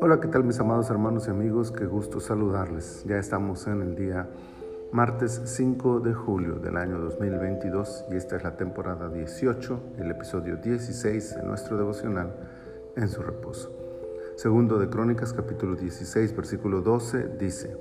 Hola, 0.00 0.20
¿qué 0.20 0.28
tal 0.28 0.44
mis 0.44 0.60
amados 0.60 0.90
hermanos 0.90 1.26
y 1.26 1.30
amigos? 1.30 1.72
Qué 1.72 1.86
gusto 1.86 2.20
saludarles. 2.20 3.02
Ya 3.06 3.16
estamos 3.16 3.66
en 3.66 3.80
el 3.80 3.96
día 3.96 4.28
martes 4.92 5.40
5 5.42 6.00
de 6.00 6.12
julio 6.12 6.56
del 6.56 6.76
año 6.76 6.98
2022 6.98 8.06
y 8.10 8.16
esta 8.16 8.36
es 8.36 8.44
la 8.44 8.58
temporada 8.58 9.08
18, 9.08 9.80
el 9.98 10.10
episodio 10.10 10.56
16 10.56 11.36
de 11.36 11.42
nuestro 11.44 11.78
devocional 11.78 12.34
en 12.96 13.08
su 13.08 13.22
reposo. 13.22 13.72
Segundo 14.36 14.78
de 14.78 14.90
Crónicas 14.90 15.32
capítulo 15.32 15.76
16 15.76 16.36
versículo 16.36 16.82
12 16.82 17.38
dice, 17.38 17.74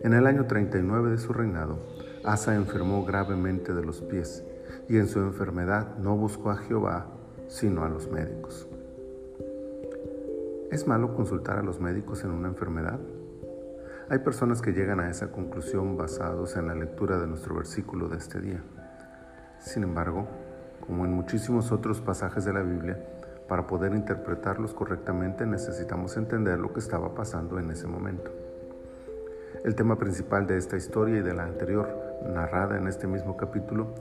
En 0.00 0.14
el 0.14 0.26
año 0.26 0.46
39 0.46 1.10
de 1.10 1.18
su 1.18 1.34
reinado, 1.34 1.78
Asa 2.24 2.54
enfermó 2.54 3.04
gravemente 3.04 3.74
de 3.74 3.84
los 3.84 4.00
pies 4.00 4.44
y 4.88 4.96
en 4.96 5.08
su 5.08 5.18
enfermedad 5.18 5.98
no 5.98 6.16
buscó 6.16 6.50
a 6.50 6.56
Jehová 6.56 7.12
sino 7.48 7.84
a 7.84 7.88
los 7.88 8.10
médicos. 8.10 8.68
¿Es 10.70 10.86
malo 10.86 11.14
consultar 11.14 11.58
a 11.58 11.62
los 11.62 11.80
médicos 11.80 12.24
en 12.24 12.30
una 12.30 12.48
enfermedad? 12.48 12.98
Hay 14.08 14.18
personas 14.20 14.62
que 14.62 14.72
llegan 14.72 15.00
a 15.00 15.10
esa 15.10 15.32
conclusión 15.32 15.96
basados 15.96 16.56
en 16.56 16.68
la 16.68 16.74
lectura 16.74 17.18
de 17.18 17.26
nuestro 17.26 17.54
versículo 17.56 18.08
de 18.08 18.18
este 18.18 18.40
día. 18.40 18.62
Sin 19.58 19.82
embargo, 19.82 20.26
como 20.86 21.04
en 21.04 21.12
muchísimos 21.12 21.72
otros 21.72 22.00
pasajes 22.00 22.44
de 22.44 22.52
la 22.52 22.62
Biblia, 22.62 22.98
para 23.48 23.66
poder 23.66 23.94
interpretarlos 23.94 24.74
correctamente 24.74 25.46
necesitamos 25.46 26.16
entender 26.16 26.58
lo 26.58 26.72
que 26.72 26.80
estaba 26.80 27.14
pasando 27.14 27.58
en 27.58 27.70
ese 27.70 27.86
momento. 27.86 28.30
El 29.64 29.74
tema 29.74 29.96
principal 29.98 30.46
de 30.46 30.56
esta 30.56 30.76
historia 30.76 31.18
y 31.18 31.22
de 31.22 31.34
la 31.34 31.44
anterior, 31.44 31.88
narrada 32.32 32.76
en 32.76 32.86
este 32.88 33.06
mismo 33.06 33.36
capítulo, 33.36 33.94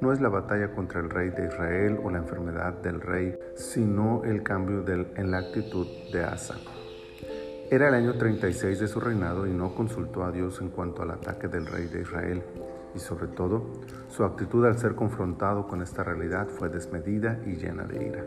no 0.00 0.12
es 0.12 0.20
la 0.20 0.28
batalla 0.28 0.72
contra 0.72 1.00
el 1.00 1.10
rey 1.10 1.30
de 1.30 1.46
Israel 1.46 1.98
o 2.02 2.10
la 2.10 2.18
enfermedad 2.18 2.74
del 2.82 3.00
rey, 3.00 3.38
sino 3.54 4.24
el 4.24 4.42
cambio 4.42 4.84
en 4.88 5.30
la 5.30 5.38
actitud 5.38 5.86
de 6.12 6.24
Asa. 6.24 6.56
Era 7.70 7.88
el 7.88 7.94
año 7.94 8.14
36 8.14 8.80
de 8.80 8.88
su 8.88 9.00
reinado 9.00 9.46
y 9.46 9.50
no 9.50 9.74
consultó 9.74 10.24
a 10.24 10.30
Dios 10.30 10.60
en 10.60 10.68
cuanto 10.68 11.02
al 11.02 11.10
ataque 11.12 11.48
del 11.48 11.66
rey 11.66 11.86
de 11.86 12.02
Israel, 12.02 12.42
y 12.94 12.98
sobre 12.98 13.28
todo, 13.28 13.70
su 14.10 14.24
actitud 14.24 14.66
al 14.66 14.78
ser 14.78 14.94
confrontado 14.94 15.66
con 15.66 15.80
esta 15.80 16.04
realidad 16.04 16.48
fue 16.48 16.68
desmedida 16.68 17.38
y 17.46 17.56
llena 17.56 17.84
de 17.84 18.04
ira. 18.04 18.24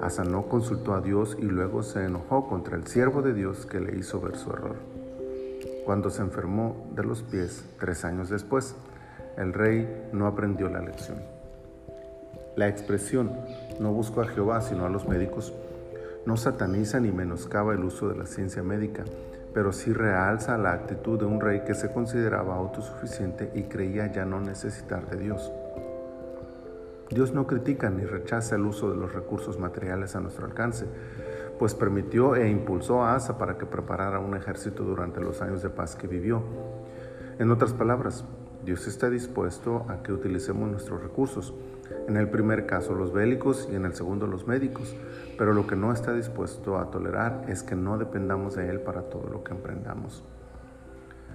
Asa 0.00 0.24
no 0.24 0.46
consultó 0.46 0.94
a 0.94 1.00
Dios 1.00 1.36
y 1.38 1.46
luego 1.46 1.82
se 1.82 2.04
enojó 2.04 2.48
contra 2.48 2.76
el 2.76 2.86
siervo 2.86 3.22
de 3.22 3.34
Dios 3.34 3.66
que 3.66 3.80
le 3.80 3.98
hizo 3.98 4.20
ver 4.20 4.36
su 4.36 4.50
error. 4.50 4.76
Cuando 5.84 6.08
se 6.08 6.22
enfermó 6.22 6.90
de 6.94 7.02
los 7.02 7.22
pies 7.22 7.64
tres 7.78 8.04
años 8.04 8.30
después, 8.30 8.76
el 9.36 9.52
rey 9.52 10.08
no 10.12 10.26
aprendió 10.26 10.68
la 10.68 10.80
lección. 10.80 11.18
La 12.56 12.68
expresión 12.68 13.32
no 13.78 13.92
buscó 13.92 14.22
a 14.22 14.26
Jehová 14.26 14.60
sino 14.60 14.84
a 14.84 14.88
los 14.88 15.08
médicos 15.08 15.54
no 16.26 16.36
sataniza 16.36 17.00
ni 17.00 17.10
menoscaba 17.10 17.72
el 17.72 17.82
uso 17.82 18.08
de 18.08 18.16
la 18.16 18.26
ciencia 18.26 18.62
médica, 18.62 19.04
pero 19.54 19.72
sí 19.72 19.92
realza 19.92 20.58
la 20.58 20.72
actitud 20.72 21.18
de 21.18 21.24
un 21.24 21.40
rey 21.40 21.62
que 21.64 21.74
se 21.74 21.92
consideraba 21.92 22.56
autosuficiente 22.56 23.50
y 23.54 23.64
creía 23.64 24.12
ya 24.12 24.24
no 24.24 24.40
necesitar 24.40 25.08
de 25.08 25.16
Dios. 25.16 25.50
Dios 27.08 27.32
no 27.32 27.46
critica 27.46 27.90
ni 27.90 28.04
rechaza 28.04 28.54
el 28.54 28.66
uso 28.66 28.90
de 28.90 28.96
los 28.96 29.12
recursos 29.12 29.58
materiales 29.58 30.14
a 30.14 30.20
nuestro 30.20 30.46
alcance, 30.46 30.86
pues 31.58 31.74
permitió 31.74 32.36
e 32.36 32.48
impulsó 32.48 33.02
a 33.02 33.14
Asa 33.14 33.36
para 33.36 33.58
que 33.58 33.66
preparara 33.66 34.20
un 34.20 34.36
ejército 34.36 34.84
durante 34.84 35.20
los 35.20 35.42
años 35.42 35.62
de 35.62 35.70
paz 35.70 35.96
que 35.96 36.06
vivió. 36.06 36.42
En 37.38 37.50
otras 37.50 37.72
palabras, 37.72 38.24
Dios 38.64 38.86
está 38.86 39.08
dispuesto 39.08 39.86
a 39.88 40.02
que 40.02 40.12
utilicemos 40.12 40.70
nuestros 40.70 41.02
recursos, 41.02 41.54
en 42.06 42.18
el 42.18 42.28
primer 42.28 42.66
caso 42.66 42.94
los 42.94 43.12
bélicos 43.12 43.66
y 43.72 43.74
en 43.74 43.86
el 43.86 43.94
segundo 43.94 44.26
los 44.26 44.46
médicos, 44.46 44.94
pero 45.38 45.54
lo 45.54 45.66
que 45.66 45.76
no 45.76 45.92
está 45.92 46.12
dispuesto 46.12 46.78
a 46.78 46.90
tolerar 46.90 47.46
es 47.48 47.62
que 47.62 47.74
no 47.74 47.96
dependamos 47.96 48.56
de 48.56 48.68
Él 48.68 48.80
para 48.80 49.02
todo 49.02 49.30
lo 49.30 49.42
que 49.42 49.52
emprendamos. 49.52 50.22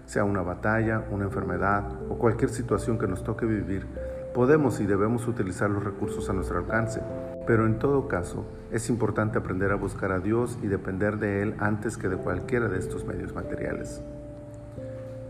Sea 0.05 0.23
una 0.23 0.43
batalla, 0.43 1.03
una 1.09 1.25
enfermedad 1.25 1.83
o 2.09 2.19
cualquier 2.19 2.51
situación 2.51 2.99
que 2.99 3.07
nos 3.07 3.23
toque 3.23 3.47
vivir, 3.47 3.87
podemos 4.35 4.79
y 4.79 4.85
debemos 4.85 5.27
utilizar 5.27 5.71
los 5.71 5.83
recursos 5.83 6.29
a 6.29 6.33
nuestro 6.33 6.59
alcance, 6.59 7.01
pero 7.47 7.65
en 7.65 7.79
todo 7.79 8.07
caso 8.07 8.45
es 8.71 8.87
importante 8.89 9.39
aprender 9.39 9.71
a 9.71 9.75
buscar 9.75 10.11
a 10.11 10.19
Dios 10.19 10.59
y 10.61 10.67
depender 10.67 11.17
de 11.17 11.41
Él 11.41 11.55
antes 11.57 11.97
que 11.97 12.07
de 12.07 12.17
cualquiera 12.17 12.67
de 12.69 12.77
estos 12.77 13.03
medios 13.03 13.33
materiales 13.33 14.03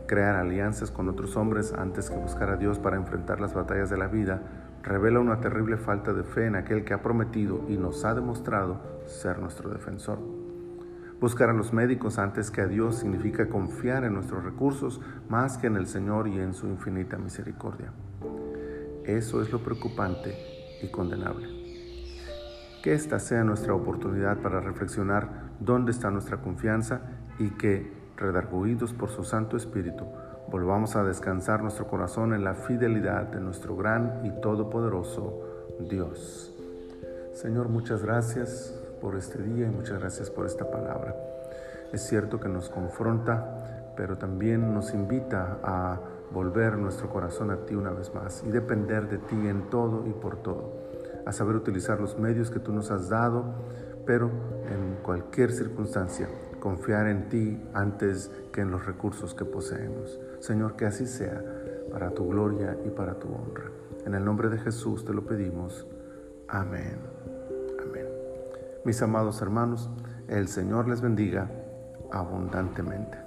crear 0.07 0.35
alianzas 0.35 0.91
con 0.91 1.09
otros 1.09 1.35
hombres 1.35 1.73
antes 1.73 2.09
que 2.09 2.17
buscar 2.17 2.49
a 2.49 2.57
Dios 2.57 2.79
para 2.79 2.97
enfrentar 2.97 3.39
las 3.39 3.53
batallas 3.53 3.89
de 3.89 3.97
la 3.97 4.07
vida, 4.07 4.41
revela 4.83 5.19
una 5.19 5.39
terrible 5.41 5.77
falta 5.77 6.13
de 6.13 6.23
fe 6.23 6.45
en 6.45 6.55
aquel 6.55 6.83
que 6.85 6.93
ha 6.93 7.01
prometido 7.01 7.65
y 7.67 7.77
nos 7.77 8.05
ha 8.05 8.13
demostrado 8.13 8.81
ser 9.05 9.39
nuestro 9.39 9.69
defensor. 9.69 10.19
Buscar 11.19 11.49
a 11.49 11.53
los 11.53 11.73
médicos 11.73 12.19
antes 12.19 12.51
que 12.51 12.61
a 12.61 12.67
Dios 12.67 12.97
significa 12.99 13.47
confiar 13.47 14.03
en 14.03 14.13
nuestros 14.13 14.43
recursos 14.43 15.01
más 15.29 15.57
que 15.57 15.67
en 15.67 15.77
el 15.77 15.87
Señor 15.87 16.27
y 16.27 16.39
en 16.39 16.53
su 16.53 16.67
infinita 16.67 17.17
misericordia. 17.17 17.91
Eso 19.05 19.41
es 19.41 19.51
lo 19.51 19.59
preocupante 19.59 20.35
y 20.81 20.91
condenable. 20.91 21.47
Que 22.83 22.93
esta 22.93 23.19
sea 23.19 23.43
nuestra 23.43 23.73
oportunidad 23.73 24.37
para 24.39 24.59
reflexionar 24.59 25.53
dónde 25.59 25.91
está 25.91 26.11
nuestra 26.11 26.37
confianza 26.37 27.01
y 27.39 27.49
que 27.51 28.04
redarguidos 28.17 28.93
por 28.93 29.09
su 29.09 29.23
Santo 29.23 29.57
Espíritu, 29.57 30.05
volvamos 30.49 30.95
a 30.95 31.03
descansar 31.03 31.61
nuestro 31.61 31.87
corazón 31.87 32.33
en 32.33 32.43
la 32.43 32.53
fidelidad 32.53 33.23
de 33.23 33.39
nuestro 33.39 33.75
gran 33.75 34.21
y 34.23 34.29
todopoderoso 34.41 35.41
Dios. 35.89 36.53
Señor, 37.33 37.69
muchas 37.69 38.03
gracias 38.03 38.73
por 39.01 39.15
este 39.15 39.41
día 39.41 39.67
y 39.67 39.69
muchas 39.69 39.99
gracias 39.99 40.29
por 40.29 40.45
esta 40.45 40.69
palabra. 40.69 41.15
Es 41.91 42.01
cierto 42.07 42.39
que 42.39 42.49
nos 42.49 42.69
confronta, 42.69 43.93
pero 43.97 44.17
también 44.17 44.73
nos 44.73 44.93
invita 44.93 45.59
a 45.63 45.99
volver 46.31 46.77
nuestro 46.77 47.09
corazón 47.09 47.51
a 47.51 47.57
ti 47.65 47.75
una 47.75 47.91
vez 47.91 48.13
más 48.13 48.43
y 48.45 48.51
depender 48.51 49.07
de 49.09 49.17
ti 49.17 49.47
en 49.47 49.69
todo 49.69 50.05
y 50.07 50.11
por 50.11 50.37
todo, 50.37 50.73
a 51.25 51.31
saber 51.31 51.55
utilizar 51.55 51.99
los 51.99 52.17
medios 52.17 52.49
que 52.49 52.59
tú 52.59 52.73
nos 52.73 52.91
has 52.91 53.09
dado, 53.09 53.43
pero 54.05 54.29
en 54.69 54.97
cualquier 55.03 55.51
circunstancia 55.51 56.27
confiar 56.65 57.05
en 57.05 57.29
ti 57.29 57.61
antes 57.75 58.31
que 58.51 58.61
en 58.61 58.71
los 58.71 58.87
recursos 58.87 59.35
que 59.35 59.45
poseemos. 59.45 60.19
Señor, 60.39 60.75
que 60.75 60.87
así 60.87 61.05
sea, 61.05 61.39
para 61.91 62.09
tu 62.09 62.27
gloria 62.27 62.75
y 62.83 62.89
para 62.89 63.19
tu 63.19 63.27
honra. 63.27 63.65
En 64.03 64.15
el 64.15 64.25
nombre 64.25 64.49
de 64.49 64.57
Jesús 64.57 65.05
te 65.05 65.13
lo 65.13 65.23
pedimos. 65.27 65.85
Amén. 66.47 66.97
Amén. 67.83 68.07
Mis 68.83 68.99
amados 68.99 69.43
hermanos, 69.43 69.91
el 70.27 70.47
Señor 70.47 70.87
les 70.87 71.01
bendiga 71.01 71.51
abundantemente. 72.11 73.24